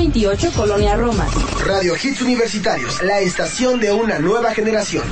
[0.00, 1.28] 228, Colonia Roma.
[1.66, 5.04] Radio Hits Universitarios, la estación de una nueva generación.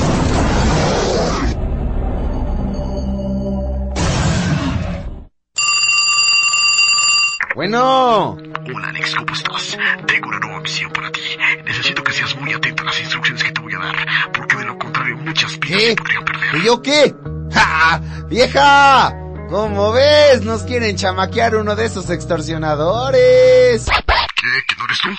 [7.55, 8.50] Bueno.
[8.63, 9.77] Hola Alex, ¿cómo estás?
[10.05, 11.21] Tengo una nueva misión para ti.
[11.65, 14.65] Necesito que seas muy atento a las instrucciones que te voy a dar, porque de
[14.65, 15.87] lo contrario muchas vidas ¿Qué?
[15.87, 16.55] se podrían perder.
[16.55, 17.15] ¿Y yo qué?
[17.53, 18.01] ¡Ja!
[18.27, 19.13] ¡Vieja!
[19.49, 20.43] ¿Cómo ves?
[20.43, 23.85] Nos quieren chamaquear uno de esos extorsionadores.
[23.85, 24.63] ¿Qué?
[24.67, 25.09] ¿Que no eres tú?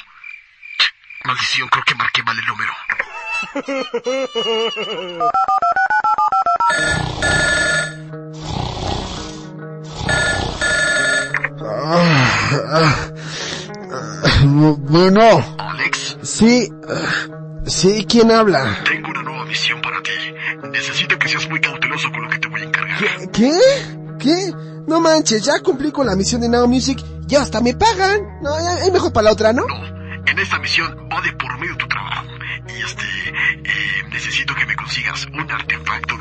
[1.25, 2.73] Maldición, creo que marqué mal el número.
[14.45, 15.23] Bueno,
[15.59, 16.69] Alex, sí,
[17.67, 18.83] sí, ¿quién habla?
[18.85, 20.11] tengo una nueva misión para ti.
[20.71, 22.99] Necesito que seas muy cauteloso con lo que te voy a encargar.
[23.33, 23.53] ¿Qué?
[24.19, 24.53] ¿Qué?
[24.87, 28.41] No manches, ya cumplí con la misión de Now Music, ya hasta me pagan.
[28.43, 29.65] No, es mejor para la otra, ¿no?
[29.67, 32.27] No, en esta misión va de por medio tu trabajo.
[32.69, 36.12] Y este, eh, necesito que me consigas un artefacto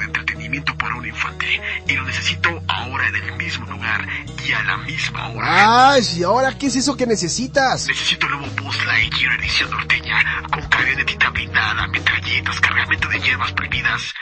[4.71, 5.91] la misma hora.
[5.91, 7.87] Ay, ¿y ahora qué es eso que necesitas?
[7.87, 14.13] Necesito el nuevo Buzz Lightyear edición norteña, con camionetita blindada, metralletas, cargamento de hierbas prohibidas.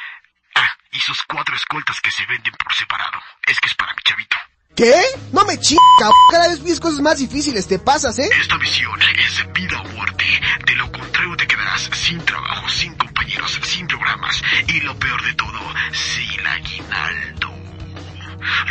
[0.55, 3.20] Ah, y sus cuatro escoltas que se venden por separado.
[3.45, 4.38] Es que es para mi chavito.
[4.75, 4.95] ¿Qué?
[5.33, 8.30] No me chinga, cada vez pides cosas más difíciles, te pasas, ¿eh?
[8.42, 10.25] Esta misión es vida o muerte.
[10.66, 14.42] De lo contrario te quedarás sin trabajo, sin compañeros, sin programas.
[14.67, 15.59] Y lo peor de todo,
[15.92, 17.48] sin aguinaldo.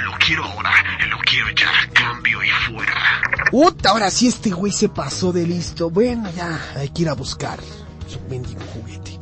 [0.05, 0.71] Lo quiero ahora,
[1.11, 3.23] lo quiero ya, cambio y fuera.
[3.51, 5.91] Puta, ahora sí este güey se pasó de listo.
[5.91, 7.59] Bueno, ya, hay que ir a buscar
[8.07, 9.19] su mendigo juguete.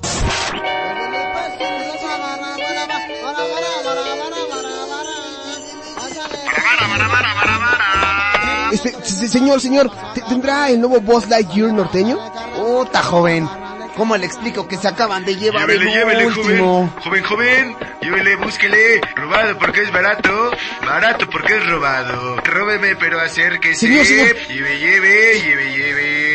[8.73, 12.19] Este, se- señor, señor, ¿te- ¿tendrá el nuevo Boss Lightyear norteño?
[12.57, 13.49] Puta, joven.
[13.97, 16.93] ¿Cómo le explico que se acaban de llevar Llévele, el llévele, último?
[17.03, 17.03] joven.
[17.03, 17.77] Joven, joven.
[18.03, 19.01] Llévele, búsquele.
[19.17, 20.51] Robado porque es barato.
[20.85, 22.37] Barato porque es robado.
[22.45, 23.87] Róbeme, pero acérquese.
[23.87, 24.37] Señor, señor.
[24.49, 26.26] Lleve, lleve, lleve, lleve.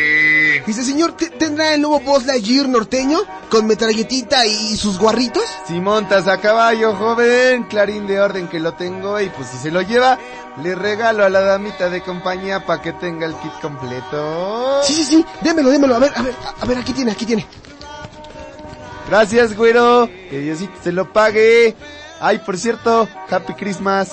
[0.66, 3.20] Dice, señor, ¿te- ¿tendrá el nuevo Boss Lightyear norteño?
[3.50, 5.42] Con metralletita y sus guarritos?
[5.66, 9.70] Si montas a caballo, joven, clarín de orden que lo tengo y pues si se
[9.72, 10.18] lo lleva,
[10.62, 14.80] le regalo a la damita de compañía para que tenga el kit completo.
[14.84, 15.96] Sí, sí, sí, démelo, démelo.
[15.96, 17.46] A ver, a ver, a ver, aquí tiene, aquí tiene.
[19.08, 20.08] Gracias, güero.
[20.30, 21.74] Que Diosito se lo pague.
[22.20, 24.10] Ay, por cierto, Happy Christmas.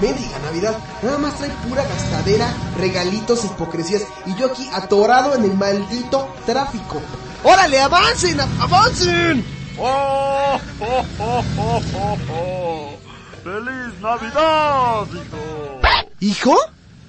[0.00, 5.54] Mendiga Navidad, nada más trae pura gastadera, regalitos, hipocresías y yo aquí atorado en el
[5.54, 7.00] maldito tráfico.
[7.42, 9.44] ¡Órale, avancen, avancen!
[9.78, 12.98] ¡Oh, oh, oh, oh, oh, oh!
[13.42, 15.80] ¡Feliz Navidad, hijo!
[16.20, 16.56] ¿Hijo?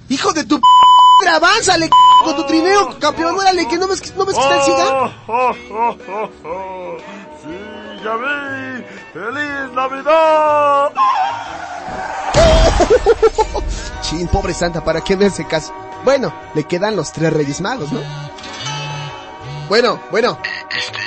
[0.07, 1.91] ¡Hijo de tu p avánzale, c
[2.23, 3.37] con tu trineo, campeón!
[3.37, 4.93] ¡Órale, que no ves, no ves que está!
[4.93, 6.97] ¡Oh, oh, oh, oh, oh!
[7.43, 7.57] ¡Sí,
[8.03, 8.85] ya vi!
[9.13, 10.91] ¡Feliz Navidad!
[14.01, 15.73] Chin, pobre santa, ¿para qué me hace caso?
[16.03, 18.01] Bueno, le quedan los tres reyes magos, ¿no?
[19.67, 20.39] Bueno, bueno.
[20.69, 20.97] Este,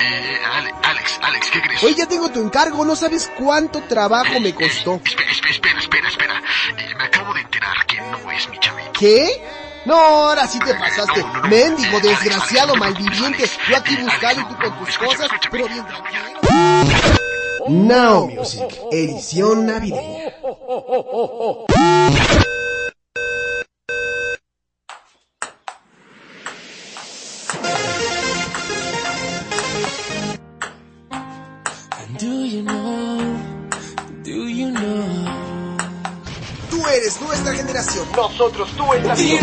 [0.00, 1.82] eh, Ale- Alex, Alex, ¿qué crees?
[1.84, 5.00] Oye, ya tengo tu encargo, no sabes cuánto trabajo me costó.
[5.04, 6.42] Espera, espera, espera, espera, espera.
[6.78, 8.92] Eh, me acabo de enterar que no es mi chavito.
[8.92, 9.42] ¿Qué?
[9.86, 11.20] No, ahora sí te pasaste.
[11.20, 11.48] No, no, no.
[11.48, 13.48] Mendigo, desgraciado, malviviente.
[13.68, 14.04] Yo aquí Alex.
[14.04, 15.84] buscando y tú con tus cosas, pero bien.
[17.68, 20.34] Now Music, edición navideña.
[32.18, 33.36] Do you know?
[34.24, 35.04] Do you know?
[36.70, 38.06] Tú eres nuestra generación.
[38.14, 39.40] Nosotros tú estás Do you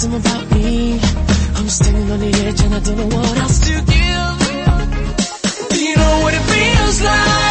[0.00, 0.94] something about me.
[1.56, 4.38] I'm standing on the edge and I don't know what else to give.
[5.68, 7.49] Do you know what it feels like?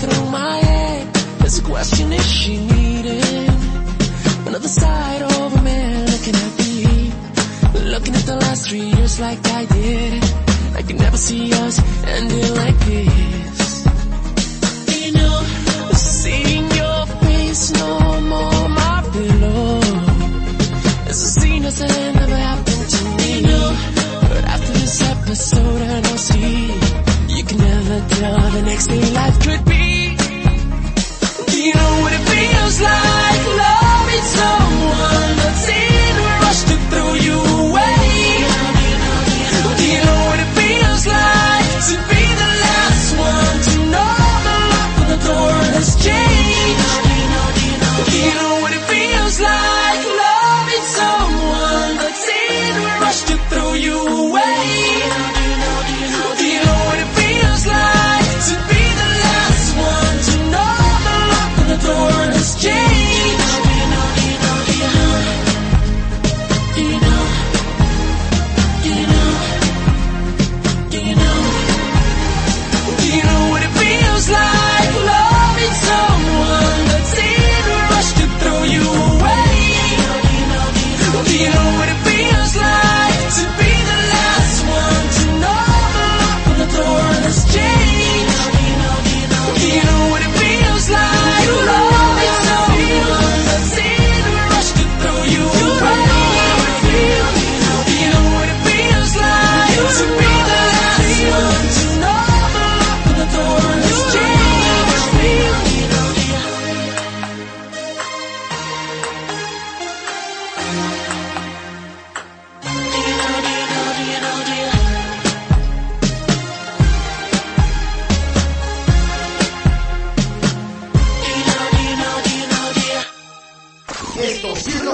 [0.00, 1.14] through my head.
[1.40, 3.48] There's a question, is she needing
[4.46, 7.12] another side of a man looking at me?
[7.92, 10.24] Looking at the last three years like I did.
[10.78, 11.76] I could never see us
[12.06, 13.49] ending like this.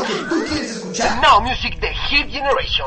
[0.06, 1.20] que tú quieres escuchar.
[1.20, 2.86] Now Music de Hit Generation.